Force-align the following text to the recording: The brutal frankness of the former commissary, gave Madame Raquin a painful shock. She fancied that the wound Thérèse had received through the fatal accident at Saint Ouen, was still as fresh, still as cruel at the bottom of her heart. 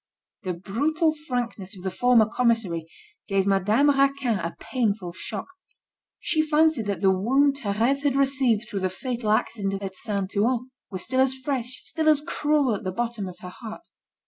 The 0.41 0.55
brutal 0.55 1.13
frankness 1.13 1.77
of 1.77 1.83
the 1.83 1.91
former 1.91 2.25
commissary, 2.25 2.87
gave 3.27 3.45
Madame 3.45 3.87
Raquin 3.91 4.39
a 4.39 4.55
painful 4.59 5.13
shock. 5.13 5.45
She 6.19 6.41
fancied 6.41 6.87
that 6.87 7.01
the 7.01 7.11
wound 7.11 7.57
Thérèse 7.57 8.01
had 8.01 8.15
received 8.15 8.67
through 8.67 8.79
the 8.79 8.89
fatal 8.89 9.29
accident 9.29 9.79
at 9.83 9.93
Saint 9.93 10.35
Ouen, 10.35 10.71
was 10.89 11.03
still 11.03 11.19
as 11.19 11.35
fresh, 11.35 11.81
still 11.83 12.09
as 12.09 12.19
cruel 12.21 12.73
at 12.73 12.83
the 12.83 12.91
bottom 12.91 13.27
of 13.29 13.37
her 13.41 13.49
heart. 13.61 13.81